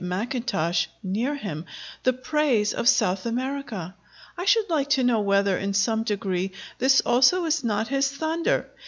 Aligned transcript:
Mackintosh] 0.03 0.87
near 1.03 1.35
him, 1.35 1.63
the 2.01 2.11
praise 2.13 2.73
of 2.73 2.89
South 2.89 3.27
America. 3.27 3.93
I 4.35 4.45
should 4.45 4.67
like 4.67 4.89
to 4.97 5.03
know 5.03 5.19
whether, 5.19 5.59
in 5.59 5.75
some 5.75 6.01
degree, 6.01 6.53
this 6.79 7.01
also 7.01 7.45
is 7.45 7.63
not 7.63 7.89
his 7.89 8.09
thunder. 8.11 8.67